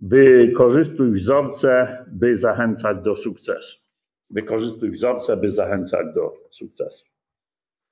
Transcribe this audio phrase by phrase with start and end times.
[0.00, 3.80] Wykorzystuj wzorce, by zachęcać do sukcesu.
[4.30, 7.06] Wykorzystuj wzorce, by zachęcać do sukcesu.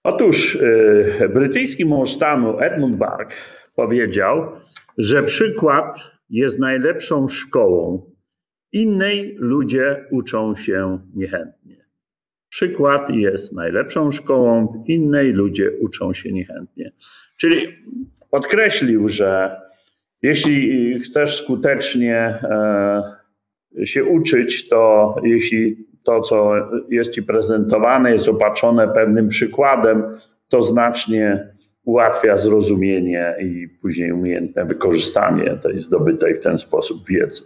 [0.04, 3.34] Otóż yy, brytyjski mąż stanu Edmund Burke
[3.74, 4.52] powiedział,
[4.98, 5.98] że przykład
[6.30, 8.10] jest najlepszą szkołą.
[8.72, 11.84] Innej ludzie uczą się niechętnie.
[12.48, 16.92] Przykład jest najlepszą szkołą, innej ludzie uczą się niechętnie.
[17.36, 17.68] Czyli
[18.30, 19.60] podkreślił, że
[20.24, 26.52] jeśli chcesz skutecznie e, się uczyć, to jeśli to, co
[26.88, 30.02] jest ci prezentowane, jest opatrzone pewnym przykładem,
[30.48, 31.48] to znacznie
[31.84, 37.42] ułatwia zrozumienie i później umiejętne wykorzystanie tej zdobytej w ten sposób wiedzy.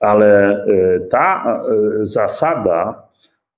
[0.00, 3.08] Ale e, ta e, zasada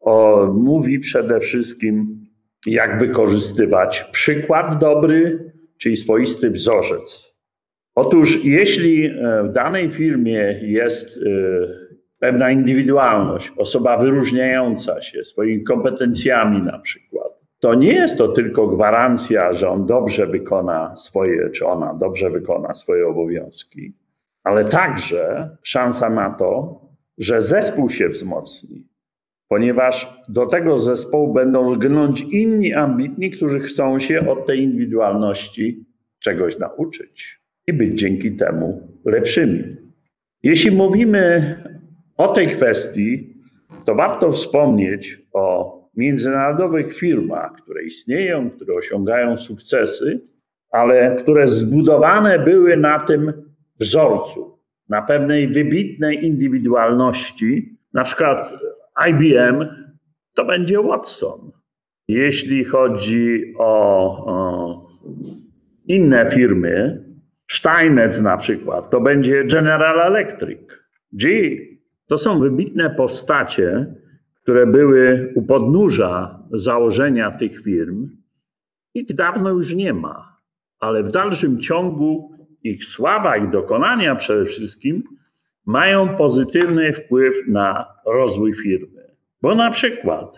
[0.01, 2.27] o, mówi przede wszystkim,
[2.67, 7.30] jak wykorzystywać przykład dobry, czyli swoisty wzorzec.
[7.95, 11.19] Otóż, jeśli e, w danej firmie jest
[12.19, 19.55] pewna indywidualność, osoba wyróżniająca się swoimi kompetencjami na przykład, to nie jest to tylko gwarancja,
[19.55, 23.95] że on dobrze wykona swoje, czy ona dobrze wykona swoje obowiązki,
[24.45, 26.81] ale także szansa na to,
[27.19, 28.89] że zespół się wzmocni,
[29.49, 35.85] ponieważ do tego zespołu będą lgnąć inni ambitni, którzy chcą się od tej indywidualności
[36.19, 39.77] czegoś nauczyć i być dzięki temu lepszymi.
[40.43, 41.57] Jeśli mówimy
[42.17, 43.35] o tej kwestii,
[43.85, 50.21] to warto wspomnieć o międzynarodowych firmach, które istnieją, które osiągają sukcesy,
[50.71, 53.33] ale które zbudowane były na tym
[53.81, 54.59] wzorcu,
[54.89, 58.55] na pewnej wybitnej indywidualności, na przykład
[59.09, 59.65] IBM
[60.35, 61.51] to będzie Watson.
[62.09, 63.73] Jeśli chodzi o,
[64.27, 64.89] o
[65.87, 67.05] inne firmy,
[67.51, 70.61] Steinmetz na przykład, to będzie General Electric.
[71.13, 71.29] G.
[72.07, 73.95] To są wybitne postacie,
[74.43, 78.09] które były u podnóża założenia tych firm,
[78.95, 80.37] ich dawno już nie ma,
[80.81, 82.33] ale w dalszym ciągu
[82.63, 85.03] ich sława, ich dokonania przede wszystkim
[85.67, 89.17] mają pozytywny wpływ na rozwój firmy.
[89.43, 90.37] Bo na przykład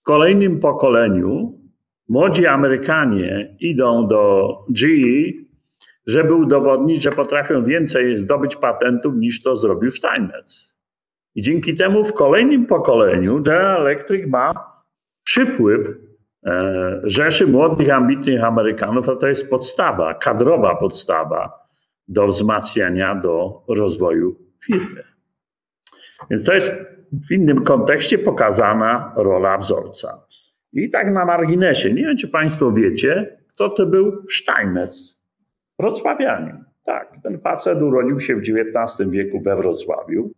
[0.00, 1.60] w kolejnym pokoleniu
[2.08, 5.47] młodzi Amerykanie idą do GE,
[6.08, 10.74] żeby udowodnić, że potrafią więcej zdobyć patentów niż to zrobił Steinmetz.
[11.34, 14.54] I dzięki temu w kolejnym pokoleniu General Electric ma
[15.24, 15.88] przypływ
[16.46, 21.52] e, rzeszy młodych, ambitnych Amerykanów, a to jest podstawa, kadrowa podstawa
[22.08, 25.04] do wzmacniania, do rozwoju firmy.
[26.30, 26.72] Więc to jest
[27.28, 30.22] w innym kontekście pokazana rola wzorca.
[30.72, 35.17] I tak na marginesie, nie wiem czy Państwo wiecie, kto to był Steinmetz,
[35.78, 36.64] wrocławianin.
[36.84, 40.30] Tak, ten facet urodził się w XIX wieku we Wrocławiu.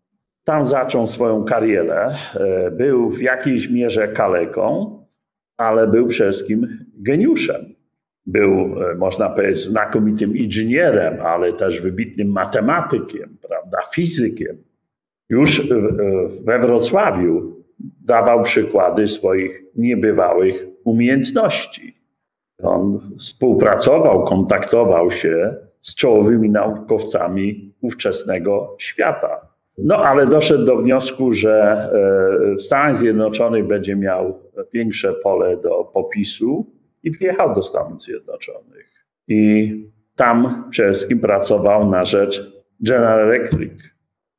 [0.45, 2.15] Tam zaczął swoją karierę.
[2.35, 4.99] E, był w jakiejś mierze kaleką,
[5.57, 6.67] ale był przede wszystkim
[6.99, 7.75] geniuszem.
[8.27, 14.57] Był, e, można powiedzieć, znakomitym inżynierem, ale też wybitnym matematykiem, prawda, fizykiem.
[15.29, 15.69] Już
[16.45, 17.63] we Wrocławiu
[18.05, 22.00] dawał przykłady swoich niebywałych umiejętności.
[22.63, 29.51] On współpracował, kontaktował się z czołowymi naukowcami ówczesnego świata.
[29.79, 31.63] No ale doszedł do wniosku, że
[32.53, 34.39] e, w Stanach Zjednoczonych będzie miał
[34.73, 36.67] większe pole do popisu
[37.03, 39.07] i wjechał do Stanów Zjednoczonych.
[39.29, 39.75] I
[40.17, 43.73] tam przede wszystkim pracował na rzecz General Electric.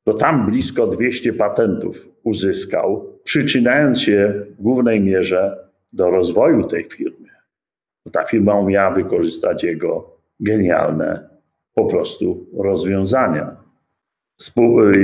[0.03, 7.27] To tam blisko 200 patentów uzyskał, przyczynając się w głównej mierze do rozwoju tej firmy.
[8.11, 11.29] Ta firma umiała wykorzystać jego genialne
[11.75, 13.61] po prostu rozwiązania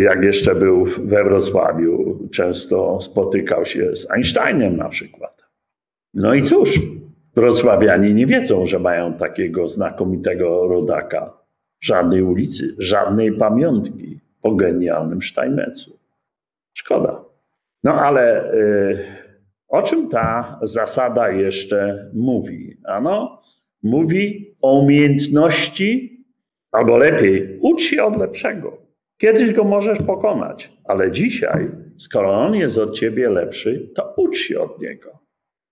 [0.03, 5.43] jak jeszcze był we Wrocławiu, często spotykał się z Einsteinem na przykład.
[6.13, 6.79] No i cóż,
[7.35, 11.33] wrocławianie nie wiedzą, że mają takiego znakomitego rodaka.
[11.81, 15.97] Żadnej ulicy, żadnej pamiątki po genialnym Steinmetzu.
[16.73, 17.23] Szkoda.
[17.83, 19.05] No ale y,
[19.67, 22.77] o czym ta zasada jeszcze mówi?
[22.85, 23.41] Ano,
[23.83, 26.17] mówi o umiejętności,
[26.71, 28.77] albo lepiej, ucz się od lepszego.
[29.17, 34.59] Kiedyś go możesz pokonać, ale dzisiaj, skoro on jest od ciebie lepszy, to ucz się
[34.59, 35.19] od niego.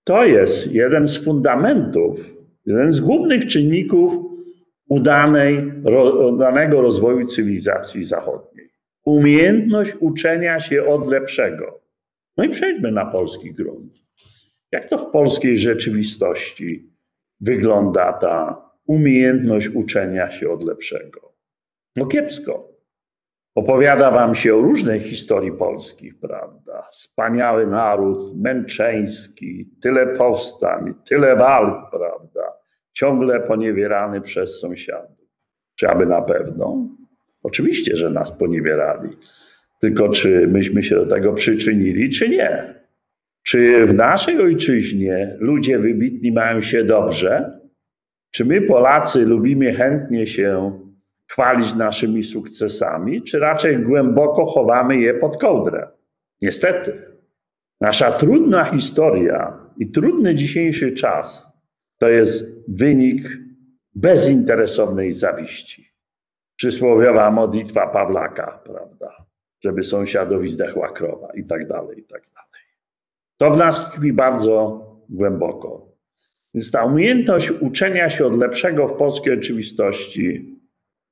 [0.03, 4.13] To jest jeden z fundamentów, jeden z głównych czynników
[4.89, 5.71] udanej,
[6.33, 8.69] udanego rozwoju cywilizacji zachodniej.
[9.05, 11.84] Umiejętność uczenia się od lepszego.
[12.37, 13.93] No i przejdźmy na polski grunt.
[14.71, 16.89] Jak to w polskiej rzeczywistości
[17.39, 21.33] wygląda ta umiejętność uczenia się od lepszego?
[21.95, 22.75] No kiepsko.
[23.55, 26.81] Opowiada wam się o różnej historii polskich, prawda?
[26.91, 32.53] Wspaniały naród, męczeński, tyle powstań, tyle walk, prawda?
[32.93, 35.27] Ciągle poniewierany przez sąsiadów.
[35.75, 36.87] Czy aby na pewno?
[37.43, 39.09] Oczywiście, że nas poniewierali.
[39.81, 42.75] Tylko czy myśmy się do tego przyczynili, czy nie?
[43.43, 47.59] Czy w naszej ojczyźnie ludzie wybitni mają się dobrze?
[48.31, 50.79] Czy my, Polacy, lubimy chętnie się
[51.31, 55.87] chwalić naszymi sukcesami, czy raczej głęboko chowamy je pod kołdrę?
[56.41, 57.01] Niestety,
[57.81, 61.55] nasza trudna historia i trudny dzisiejszy czas
[61.97, 63.23] to jest wynik
[63.95, 65.91] bezinteresownej zawiści.
[66.55, 69.24] Przysłowiowa modlitwa Pawlaka, prawda?
[69.65, 72.65] Żeby sąsiadowi zdechła krowa i tak dalej, i tak dalej.
[73.37, 75.87] To w nas tkwi bardzo głęboko.
[76.53, 80.55] Więc ta umiejętność uczenia się od lepszego w polskiej rzeczywistości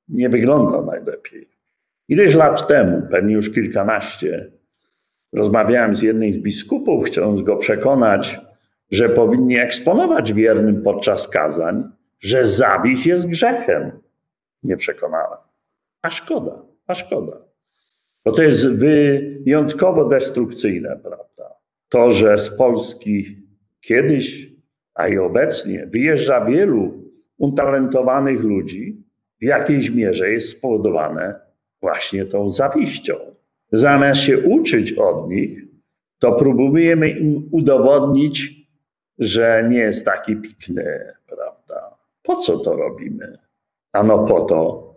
[0.08, 1.48] nie wygląda najlepiej.
[2.08, 4.50] Ileś lat temu, pewnie już kilkanaście,
[5.32, 8.40] rozmawiałem z jednym z biskupów, chcąc go przekonać,
[8.90, 11.84] że powinni eksponować wiernym podczas kazań,
[12.20, 13.90] że zawiść jest grzechem.
[14.62, 15.38] Nie przekonałem.
[16.02, 17.53] A szkoda, a szkoda.
[18.24, 21.54] Bo to jest wyjątkowo destrukcyjne, prawda?
[21.88, 23.38] To, że z Polski
[23.80, 24.50] kiedyś,
[24.94, 27.04] a i obecnie wyjeżdża wielu
[27.38, 29.04] utalentowanych ludzi,
[29.40, 31.34] w jakiejś mierze jest spowodowane
[31.80, 33.14] właśnie tą zawiścią.
[33.72, 35.62] Zamiast się uczyć od nich,
[36.18, 38.64] to próbujemy im udowodnić,
[39.18, 41.96] że nie jest taki pikny, prawda?
[42.22, 43.38] Po co to robimy?
[43.92, 44.94] Ano po to,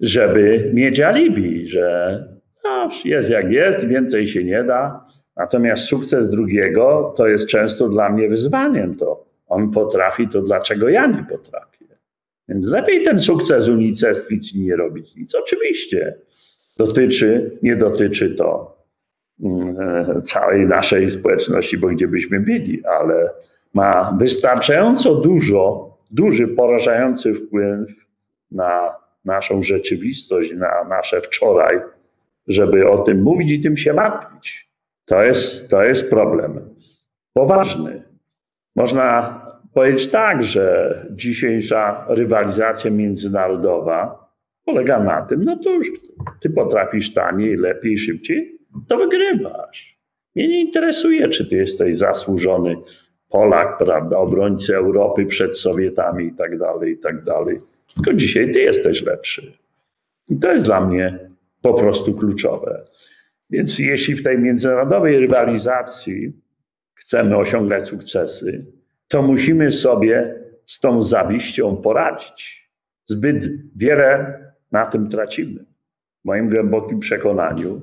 [0.00, 2.35] żeby mieć alibi, że
[2.66, 5.06] no, jest jak jest, więcej się nie da.
[5.36, 8.96] Natomiast sukces drugiego to jest często dla mnie wyzwaniem.
[8.96, 11.86] To on potrafi, to dlaczego ja nie potrafię?
[12.48, 15.34] Więc lepiej ten sukces unicestwić i nie robić nic.
[15.34, 16.16] Oczywiście
[16.76, 18.76] dotyczy, nie dotyczy to
[19.42, 23.30] mm, e, całej naszej społeczności, bo gdzie byśmy byli, ale
[23.74, 27.88] ma wystarczająco dużo, duży, porażający wpływ
[28.50, 31.80] na naszą rzeczywistość, na nasze wczoraj,
[32.48, 34.70] żeby o tym mówić i tym się martwić.
[35.04, 36.60] To jest, to jest problem
[37.32, 38.02] poważny.
[38.76, 39.40] Można
[39.74, 44.26] powiedzieć tak, że dzisiejsza rywalizacja międzynarodowa
[44.64, 45.90] polega na tym, no to już
[46.40, 48.58] ty potrafisz taniej, lepiej, szybciej,
[48.88, 49.98] to wygrywasz.
[50.34, 52.76] Mnie nie interesuje, czy ty jesteś zasłużony
[53.28, 57.58] Polak, prawda, obrońcy Europy przed Sowietami i tak dalej, i tak dalej.
[57.94, 59.52] Tylko dzisiaj ty jesteś lepszy.
[60.28, 61.30] I to jest dla mnie
[61.62, 62.84] po prostu kluczowe.
[63.50, 66.32] Więc jeśli w tej międzynarodowej rywalizacji
[66.94, 68.66] chcemy osiągać sukcesy,
[69.08, 72.70] to musimy sobie z tą zawiścią poradzić.
[73.06, 73.44] Zbyt
[73.76, 74.40] wiele
[74.72, 75.64] na tym tracimy.
[76.22, 77.82] W moim głębokim przekonaniu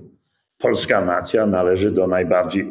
[0.58, 2.70] polska nacja należy do najbardziej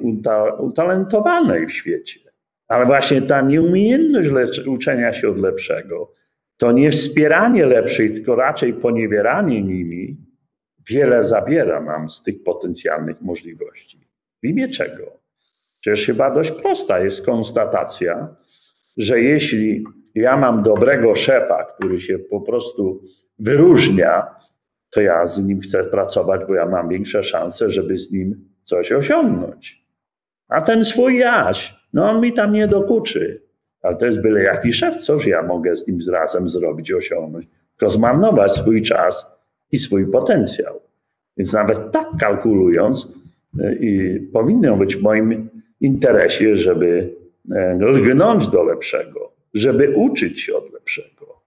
[0.59, 2.21] utalentowanej w świecie.
[2.69, 6.13] Ale właśnie ta nieumiejętność uczenia się od lepszego,
[6.57, 10.17] to nie wspieranie lepszych, tylko raczej poniewieranie nimi,
[10.89, 14.09] wiele zabiera nam z tych potencjalnych możliwości.
[14.43, 15.23] W imię czego?
[15.81, 18.37] Przecież chyba dość prosta jest konstatacja,
[18.97, 19.85] że jeśli
[20.15, 23.03] ja mam dobrego szefa, który się po prostu
[23.39, 24.27] wyróżnia,
[24.91, 28.93] to ja z nim chcę pracować, bo ja mam większe szanse, żeby z nim coś
[28.93, 29.87] osiągnąć.
[30.49, 33.43] A ten swój Jaś, no on mi tam nie dokuczy.
[33.83, 37.47] Ale to jest byle jaki szef, coż ja mogę z nim razem zrobić, osiągnąć?
[37.77, 39.32] Tylko zmarnować swój czas
[39.73, 40.81] i swój potencjał.
[41.37, 43.13] Więc nawet tak kalkulując,
[43.61, 45.49] y, i powinno być w moim
[45.81, 47.15] interesie, żeby
[47.55, 51.43] e, lgnąć do lepszego, żeby uczyć się od lepszego.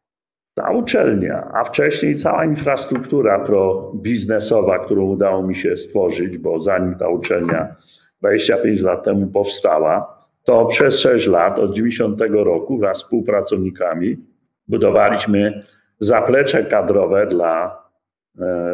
[0.54, 7.10] Ta uczelnia, a wcześniej cała infrastruktura pro-biznesowa, którą udało mi się stworzyć, bo zanim ta
[7.10, 7.76] uczelnia
[8.22, 14.18] 25 lat temu powstała, to przez 6 lat, od 90 roku wraz z współpracownikami
[14.68, 15.64] budowaliśmy
[16.00, 17.85] zaplecze kadrowe dla e,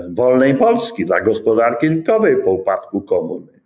[0.09, 3.61] wolnej Polski, dla gospodarki rynkowej po upadku komuny.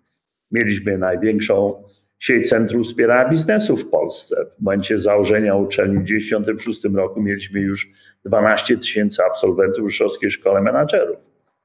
[0.52, 1.84] Mieliśmy największą
[2.20, 4.46] sieć centrum wspierania biznesu w Polsce.
[4.60, 7.90] W momencie założenia uczelni w 1996 roku mieliśmy już
[8.26, 11.18] 12 tysięcy absolwentów Rzeszowskiej Szkoły Menadżerów.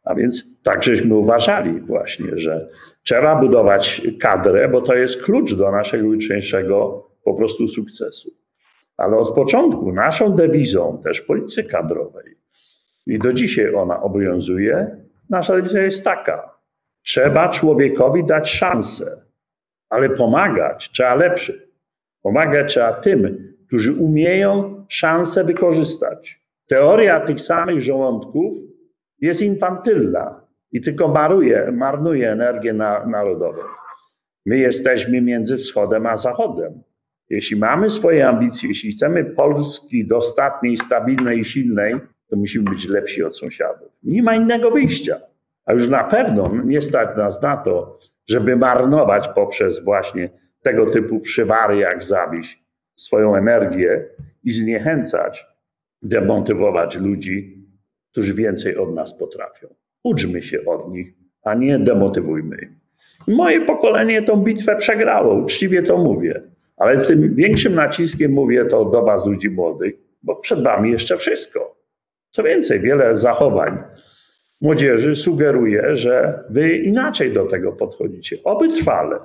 [0.04, 2.68] A więc tak żeśmy uważali właśnie, że
[3.02, 8.30] trzeba budować kadrę, bo to jest klucz do naszego jutrzejszego po prostu sukcesu.
[8.96, 12.39] Ale od początku naszą dewizą też polityce kadrowej
[13.10, 14.96] i do dzisiaj ona obowiązuje,
[15.30, 16.54] nasza dewiza jest taka.
[17.02, 19.22] Trzeba człowiekowi dać szansę,
[19.88, 21.70] ale pomagać trzeba lepszy.
[22.22, 26.40] Pomagać trzeba tym, którzy umieją szansę wykorzystać.
[26.68, 28.52] Teoria tych samych żołądków
[29.20, 30.40] jest infantylna.
[30.72, 33.62] i tylko maruje, marnuje energię na, narodową.
[34.46, 36.82] My jesteśmy między wschodem a zachodem.
[37.30, 41.94] Jeśli mamy swoje ambicje, jeśli chcemy Polski dostatniej, stabilnej i silnej,
[42.30, 43.88] to musimy być lepsi od sąsiadów.
[44.02, 45.20] Nie ma innego wyjścia.
[45.64, 50.30] A już na pewno nie stać nas na to, żeby marnować poprzez właśnie
[50.62, 52.64] tego typu przywary jak zawiść
[52.96, 54.04] swoją energię
[54.44, 55.46] i zniechęcać,
[56.02, 57.66] demotywować ludzi,
[58.12, 59.68] którzy więcej od nas potrafią.
[60.02, 62.56] Uczmy się od nich, a nie demotywujmy.
[63.28, 66.42] Moje pokolenie tą bitwę przegrało, uczciwie to mówię,
[66.76, 71.16] ale z tym większym naciskiem mówię to do Was, ludzi młodych, bo przed Wami jeszcze
[71.16, 71.79] wszystko.
[72.30, 73.78] Co więcej, wiele zachowań
[74.60, 79.18] młodzieży sugeruje, że Wy inaczej do tego podchodzicie, oby trwale.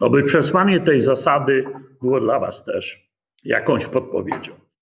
[0.00, 1.64] Oby przesłanie tej zasady
[2.02, 3.10] było dla Was też
[3.44, 4.63] jakąś podpowiedzią.